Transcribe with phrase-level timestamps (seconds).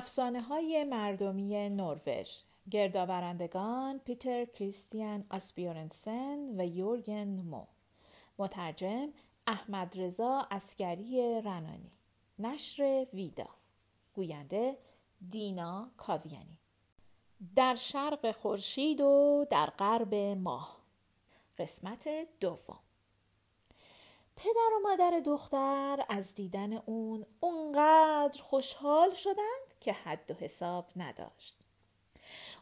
[0.00, 2.38] افسانه های مردمی نروژ
[2.70, 7.64] گردآورندگان پیتر کریستیان آسبیورنسن و یورگن مو.
[8.38, 9.08] مترجم
[9.46, 11.90] احمد رضا اسکری رنانی.
[12.38, 13.48] نشر ویدا.
[14.14, 14.78] گوینده
[15.30, 16.58] دینا کاویانی.
[17.54, 20.76] در شرق خورشید و در غرب ماه.
[21.58, 22.08] قسمت
[22.40, 22.78] دوم.
[24.36, 31.56] پدر و مادر دختر از دیدن اون اونقدر خوشحال شدند که حد و حساب نداشت.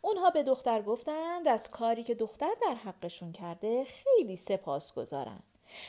[0.03, 5.45] اونها به دختر گفتند از کاری که دختر در حقشون کرده خیلی سپاس گذارند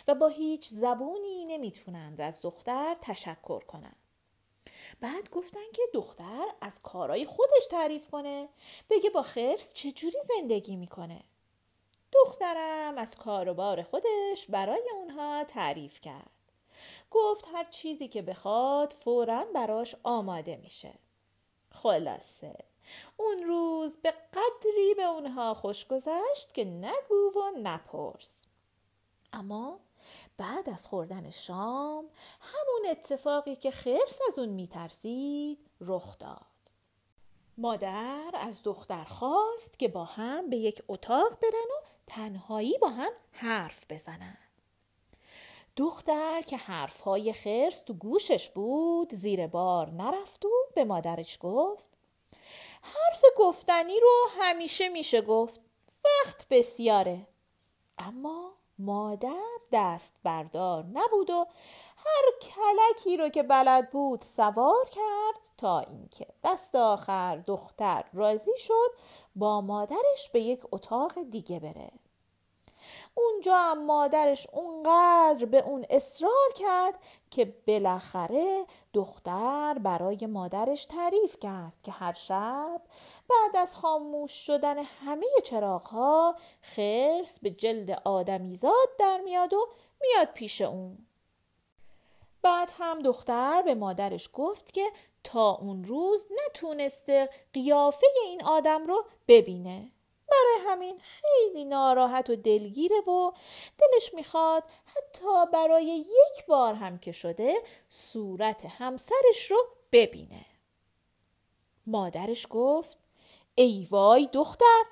[0.08, 3.96] و با هیچ زبونی نمی‌تونند از دختر تشکر کنند.
[5.02, 8.50] بعد گفتن که دختر از کارای خودش تعریف کنه
[8.90, 11.24] بگه با خرس چجوری زندگی می‌کنه
[12.12, 16.32] دخترم از کاروبار خودش برای اونها تعریف کرد.
[17.12, 20.94] گفت هر چیزی که بخواد فورا براش آماده میشه.
[21.72, 22.56] خلاصه
[23.18, 28.48] اون روز به قدری به اونها خوش گذشت که نگو و نپرس.
[29.34, 29.80] اما
[30.38, 32.06] بعد از خوردن شام
[32.40, 36.46] همون اتفاقی که خرس از اون میترسید رخ داد.
[37.58, 43.12] مادر از دختر خواست که با هم به یک اتاق برن و تنهایی با هم
[43.32, 44.38] حرف بزنن
[45.76, 51.90] دختر که حرفهای خرس تو گوشش بود زیر بار نرفت و به مادرش گفت
[52.82, 55.62] حرف گفتنی رو همیشه میشه گفت
[56.06, 57.28] وقت بسیاره.
[57.98, 61.46] اما مادر دست بردار نبود و
[61.98, 68.92] هر کلکی رو که بلد بود سوار کرد تا اینکه دست آخر دختر راضی شد
[69.36, 71.92] با مادرش به یک اتاق دیگه بره.
[73.16, 77.00] اونجا هم مادرش اونقدر به اون اصرار کرد
[77.32, 82.82] که بالاخره دختر برای مادرش تعریف کرد که هر شب
[83.30, 89.68] بعد از خاموش شدن همه چراغها خرس به جلد آدمیزاد در میاد و
[90.02, 90.98] میاد پیش اون.
[92.42, 94.92] بعد هم دختر به مادرش گفت که
[95.24, 99.92] تا اون روز نتونسته قیافه این آدم رو ببینه.
[100.32, 103.32] برای همین خیلی ناراحت و دلگیره و
[103.78, 110.46] دلش می‌خواد حتی برای یک بار هم که شده صورت همسرش رو ببینه.
[111.88, 112.98] مادرش گفت
[113.56, 114.84] ای وای دختر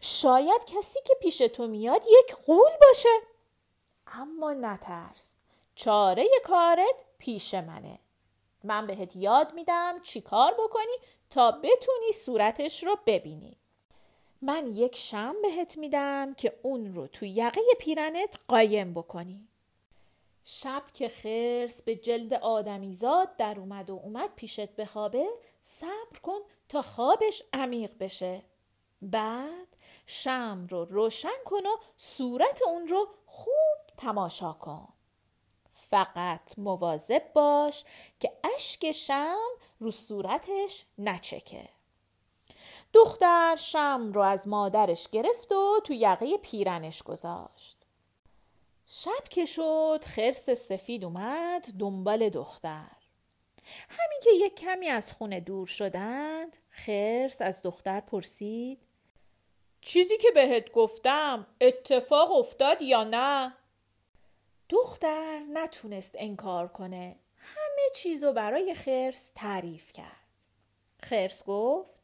[0.00, 3.08] شاید کسی که پیش تو میاد یک قول باشه.
[4.06, 5.36] اما نترس
[5.74, 7.98] چاره کارت پیش منه.
[8.64, 10.96] من بهت یاد میدم چی کار بکنی
[11.30, 13.58] تا بتونی صورتش رو ببینی.
[14.42, 19.48] من یک شم بهت میدم که اون رو تو یقه پیرنت قایم بکنی.
[20.44, 25.26] شب که خرس به جلد آدمیزاد در اومد و اومد پیشت بخوابه
[25.62, 26.38] صبر کن
[26.68, 28.42] تا خوابش عمیق بشه.
[29.02, 29.76] بعد
[30.06, 34.88] شم رو روشن کن و صورت اون رو خوب تماشا کن.
[35.72, 37.84] فقط مواظب باش
[38.20, 39.48] که اشک شم
[39.80, 41.75] رو صورتش نچکه.
[42.92, 47.76] دختر شم رو از مادرش گرفت و تو یقه پیرنش گذاشت.
[48.86, 52.96] شب که شد خرس سفید اومد دنبال دختر.
[53.88, 58.78] همین که یک کمی از خونه دور شدند خرس از دختر پرسید
[59.80, 63.54] چیزی که بهت گفتم اتفاق افتاد یا نه؟
[64.68, 67.16] دختر نتونست انکار کنه.
[67.36, 70.26] همه چیزو برای خرس تعریف کرد.
[71.02, 72.02] خرس گفت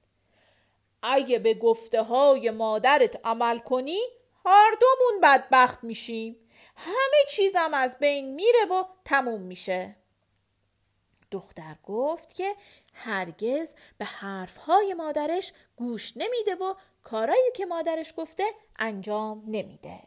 [1.02, 4.00] اگه به گفته های مادرت عمل کنی
[4.46, 6.36] هر دومون بدبخت میشیم.
[6.76, 9.96] همه چیزم از بین میره و تموم میشه.
[11.30, 12.54] دختر گفت که
[12.94, 18.44] هرگز به حرفهای مادرش گوش نمیده و کارایی که مادرش گفته
[18.78, 20.00] انجام نمیده.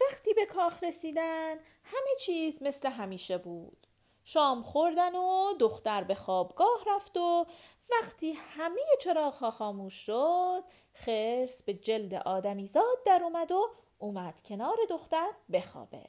[0.00, 1.52] وقتی به کاخ رسیدن
[1.84, 3.86] همه چیز مثل همیشه بود.
[4.24, 7.46] شام خوردن و دختر به خوابگاه رفت و
[7.90, 10.64] وقتی همه چراغ خاموش شد
[10.94, 16.08] خرس به جلد آدمیزاد در اومد و اومد کنار دختر بخوابه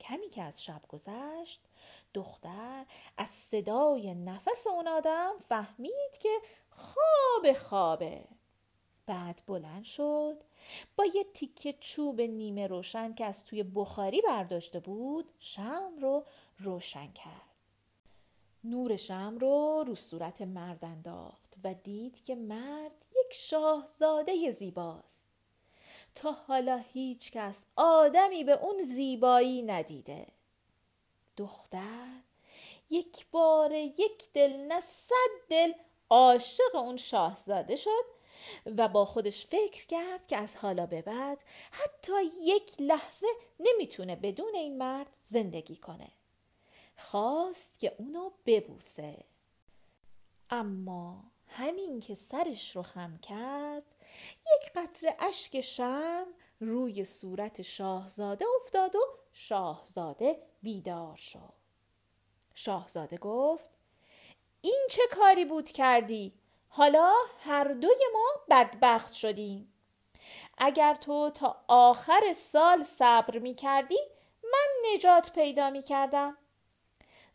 [0.00, 1.60] کمی که از شب گذشت
[2.14, 2.86] دختر
[3.16, 6.38] از صدای نفس اون آدم فهمید که
[6.70, 8.24] خواب خوابه.
[9.06, 10.42] بعد بلند شد
[10.96, 16.24] با یه تیکه چوب نیمه روشن که از توی بخاری برداشته بود شم رو
[16.58, 17.60] روشن کرد.
[18.64, 25.30] نور شم رو رو صورت مرد انداخت و دید که مرد یک شاهزاده زیباست.
[26.14, 30.26] تا حالا هیچ کس آدمی به اون زیبایی ندیده.
[31.36, 32.08] دختر
[32.90, 35.72] یک بار یک دل نه صد دل
[36.10, 38.04] عاشق اون شاهزاده شد
[38.66, 42.12] و با خودش فکر کرد که از حالا به بعد حتی
[42.42, 43.26] یک لحظه
[43.60, 46.08] نمی‌تونه بدون این مرد زندگی کنه.
[46.96, 49.24] خواست که اونو ببوسه.
[50.50, 53.94] اما همین که سرش رو خم کرد
[54.30, 56.26] یک قطره اشک شم
[56.60, 59.00] روی صورت شاهزاده افتاد و
[59.32, 61.54] شاهزاده بیدار شد.
[62.54, 63.70] شاهزاده گفت
[64.60, 66.32] این چه کاری بود کردی؟
[66.68, 69.72] حالا هر دوی ما بدبخت شدیم.
[70.58, 73.98] اگر تو تا آخر سال صبر می کردی
[74.42, 76.36] من نجات پیدا می کردم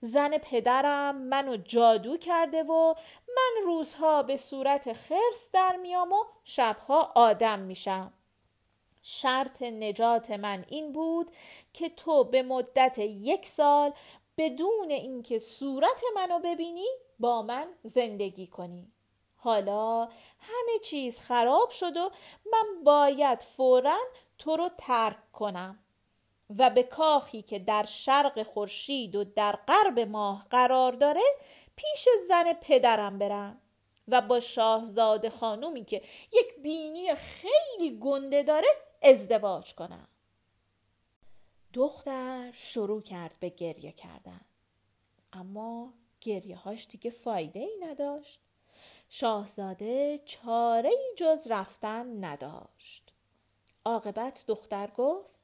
[0.01, 2.95] زن پدرم منو جادو کرده و
[3.35, 8.13] من روزها به صورت خرس در میام و شبها آدم میشم.
[9.01, 11.31] شرط نجات من این بود
[11.73, 13.93] که تو به مدت یک سال
[14.37, 16.87] بدون اینکه صورت منو ببینی
[17.19, 18.91] با من زندگی کنی.
[19.35, 20.05] حالا
[20.39, 22.11] همه چیز خراب شد و
[22.51, 23.97] من باید فورا
[24.37, 25.79] تو رو ترک کنم.
[26.57, 31.21] و به کاخی که در شرق خورشید و در غرب ماه قرار داره
[31.75, 33.61] پیش زن پدرم برم
[34.07, 36.01] و با شاهزاده خانومی که
[36.33, 38.67] یک بینی خیلی گنده داره
[39.01, 40.07] ازدواج کنم.
[41.73, 44.41] دختر شروع کرد به گریه کردن.
[45.33, 48.41] اما گریه هاش دیگه فایده ای نداشت.
[49.09, 53.13] شاهزاده چاره ای جز رفتن نداشت.
[53.85, 55.38] عاقبت دختر گفت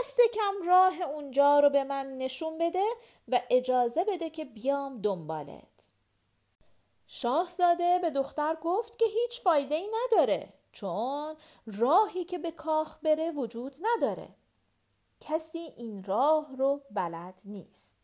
[0.00, 2.84] دست کم راه اونجا رو به من نشون بده
[3.28, 5.62] و اجازه بده که بیام دنبالت.
[7.06, 13.30] شاهزاده به دختر گفت که هیچ فایده ای نداره چون راهی که به کاخ بره
[13.30, 14.28] وجود نداره.
[15.20, 17.96] کسی این راه رو بلد نیست.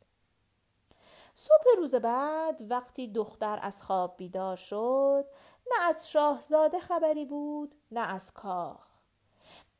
[1.34, 5.24] صبح روز بعد وقتی دختر از خواب بیدار شد
[5.66, 8.91] نه از شاهزاده خبری بود نه از کاخ.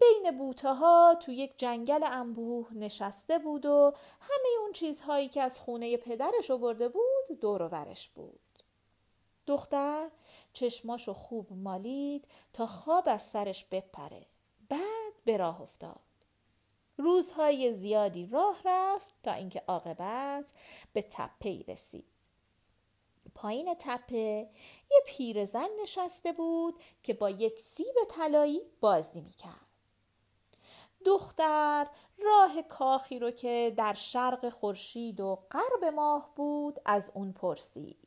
[0.02, 5.60] بین بوته ها تو یک جنگل انبوه نشسته بود و همه اون چیزهایی که از
[5.60, 8.40] خونه پدرش برده بود دور ورش بود.
[9.46, 10.10] دختر
[10.52, 14.26] چشماشو خوب مالید تا خواب از سرش بپره.
[14.68, 16.00] بعد به راه افتاد.
[16.96, 20.52] روزهای زیادی راه رفت تا اینکه عاقبت
[20.92, 22.06] به تپه رسید.
[23.34, 24.50] پایین تپه
[24.90, 29.71] یه پیرزن نشسته بود که با یک سیب طلایی بازی می‌کرد.
[31.06, 31.86] دختر
[32.18, 37.98] راه کاخی رو که در شرق خورشید و غرب ماه بود از اون پرسید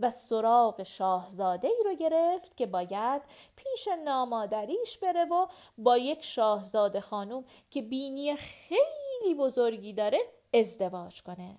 [0.00, 3.22] و سراغ شاهزاده ای رو گرفت که باید
[3.56, 5.46] پیش نامادریش بره و
[5.78, 10.18] با یک شاهزاده خانوم که بینی خیلی بزرگی داره
[10.54, 11.58] ازدواج کنه.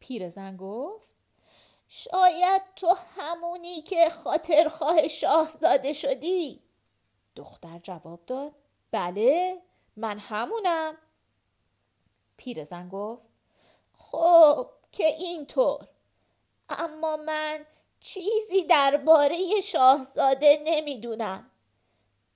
[0.00, 1.14] پیرزن گفت
[1.88, 6.62] شاید تو همونی که خاطرخواه شاهزاده شدی.
[7.36, 8.52] دختر جواب داد
[8.92, 9.62] بله
[9.96, 10.98] من همونم.
[12.36, 13.22] پیرزن گفت
[13.98, 15.88] خب که اینطور.
[16.68, 17.66] اما من
[18.00, 21.50] چیزی درباره شاهزاده نمی‌دونم.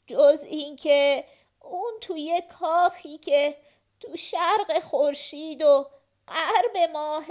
[0.06, 1.24] جز اینکه
[1.60, 3.56] اون توی کاخی که
[4.00, 5.86] تو شرق خورشید و
[6.28, 7.26] غرب ماه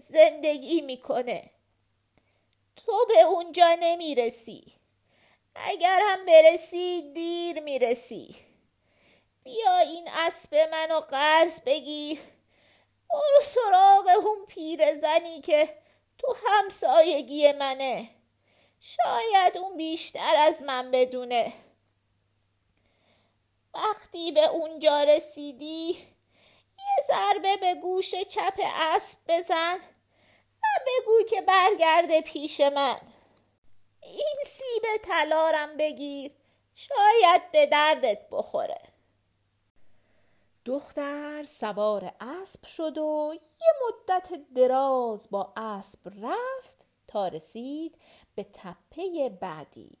[0.00, 1.50] زندگی می‌کنه.
[2.76, 4.72] تو به اونجا نمی‌رسی.
[5.54, 8.45] اگرم برسی دیر می‌رسی.
[9.46, 12.20] بیا این اسب منو قرض بگیر.
[13.10, 15.78] برو سراغ اون پیرزنی که
[16.18, 18.10] تو همسایگی منه.
[18.80, 21.52] شاید اون بیشتر از من بدونه.
[23.74, 25.88] وقتی به اونجا رسیدی
[26.78, 29.76] یه ضربه به گوش چپ اسب بزن
[30.62, 33.00] و بگو که برگرده پیش من.
[34.00, 36.32] این سیب تلارم بگیر.
[36.74, 38.85] شاید به دردت بخوره.
[40.66, 47.98] دختر سوار اسب شد و یه مدت دراز با اسب رفت تا رسید
[48.34, 49.98] به تپه بعدی.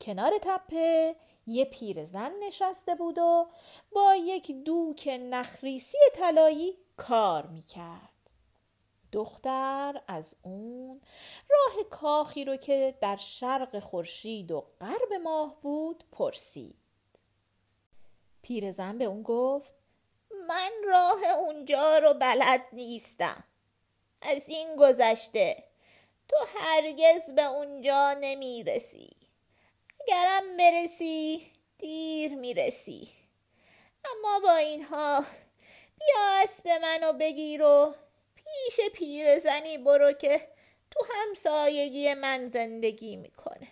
[0.00, 1.16] کنار تپه
[1.46, 3.48] یه پیرزن نشسته بود و
[3.92, 8.30] با یک دوک نخریسی طلایی کار می‌کرد.
[9.12, 11.00] دختر از اون
[11.50, 16.87] راه کاخی رو که در شرق خورشید و غرب ماه بود پرسید.
[18.42, 19.74] پیرزن به اون گفت
[20.48, 23.44] من راه اونجا رو بلد نیستم.
[24.22, 25.64] از این گذشته
[26.28, 29.10] تو هرگز به اونجا نمی‌رسی.
[30.00, 33.08] اگرم برسی دیر می‌رسی.
[34.04, 35.24] اما با اینها
[35.98, 37.94] بیا اسب منو بگیر و
[38.34, 40.48] پیش پیرزنی برو که
[40.90, 43.68] تو همسایگی من زندگی می‌کنه.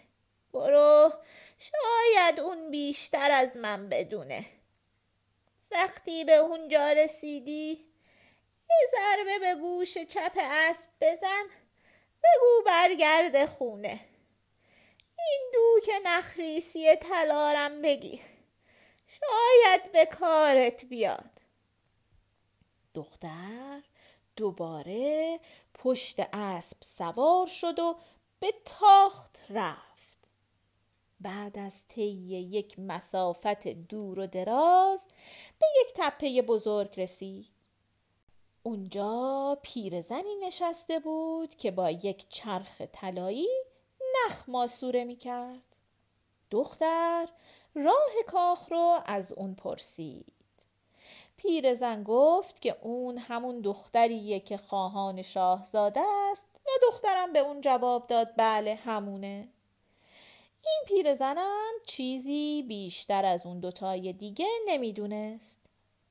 [0.52, 1.12] برو
[1.58, 4.46] شاید اون بیشتر از من بدونه.
[5.70, 7.86] وقتی به اونجا رسیدی
[8.70, 11.44] یه ضربه به گوش چپ اسب بزن
[12.24, 14.00] بگو برگرد خونه.
[15.18, 18.20] این دوک نخریسی تلارم بگیر
[19.06, 21.30] شاید به کارت بیاد.
[22.94, 23.82] دختر
[24.36, 25.40] دوباره
[25.74, 27.98] پشت اسب سوار شد و
[28.40, 29.85] به تاخت رفت.
[31.20, 35.08] بعد از طی یک مسافت دور و دراز
[35.58, 37.46] به یک تپه بزرگ رسید.
[38.62, 43.48] اونجا پیرزنی نشسته بود که با یک چرخ طلایی
[44.00, 45.62] نخ ماسوره می‌کرد.
[46.50, 47.28] دختر
[47.74, 50.32] راه کاخ رو از اون پرسید.
[51.36, 58.06] پیرزن گفت که اون همون دختریه که خواهان شاهزاده است و دخترم به اون جواب
[58.06, 58.28] داد.
[58.36, 59.48] بله همونه.
[60.66, 65.60] این پیرزنم چیزی بیشتر از اون دوتای دیگه نمی‌دونست.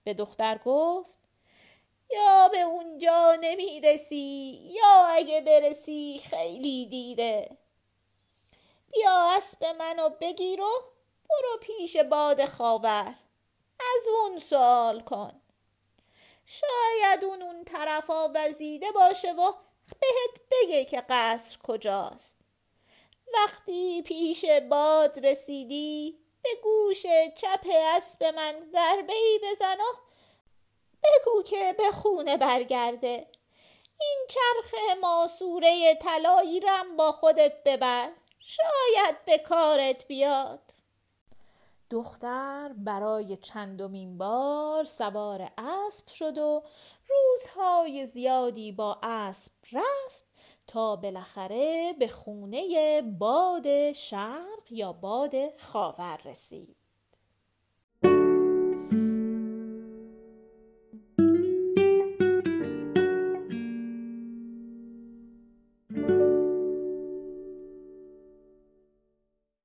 [0.03, 1.19] به دختر گفت
[2.11, 7.57] یا به اونجا نمی‌رسی یا اگه برسی خیلی دیره.
[8.91, 10.71] بیا اسب منو بگیر و
[11.29, 13.15] برو پیش باد خاور.
[13.79, 15.41] از اون سوال کن.
[16.45, 19.51] شاید اون اون طرف وزیده باشه و
[20.01, 22.44] بهت بگه که قصر کجاست.
[23.45, 27.01] وقتی پیش باد رسیدی به گوش
[27.35, 29.93] چپ اسب من ضربه ای بزن و
[31.03, 33.27] بگو که به خونه برگرده.
[34.01, 40.73] این چرخ ماسوره طلایی رم با خودت ببر شاید به کارت بیاد.
[41.89, 46.63] دختر برای چندمین بار سوار اسب شد و
[47.09, 50.24] روزهای زیادی با اسب رفت
[50.67, 56.84] تا بالاخره به خونه باد شرق یا باد خاور رسید.